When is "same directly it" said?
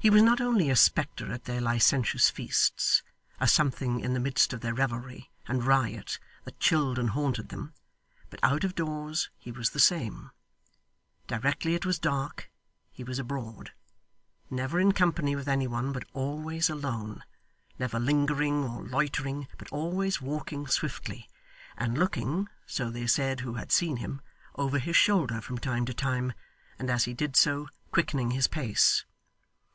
9.80-11.86